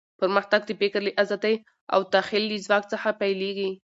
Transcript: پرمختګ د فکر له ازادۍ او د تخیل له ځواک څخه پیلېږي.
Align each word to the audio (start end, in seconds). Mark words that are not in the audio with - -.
پرمختګ 0.19 0.61
د 0.65 0.71
فکر 0.81 0.99
له 1.07 1.11
ازادۍ 1.23 1.55
او 1.93 1.99
د 2.03 2.07
تخیل 2.15 2.43
له 2.51 2.57
ځواک 2.65 2.83
څخه 2.93 3.09
پیلېږي. 3.21 3.71